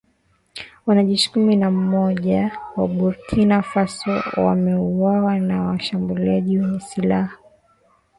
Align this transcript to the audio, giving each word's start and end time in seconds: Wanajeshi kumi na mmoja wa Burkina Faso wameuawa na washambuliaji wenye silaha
Wanajeshi 0.85 1.31
kumi 1.31 1.55
na 1.55 1.71
mmoja 1.71 2.57
wa 2.75 2.87
Burkina 2.87 3.61
Faso 3.61 4.23
wameuawa 4.37 5.39
na 5.39 5.61
washambuliaji 5.61 6.57
wenye 6.59 6.79
silaha 6.79 7.37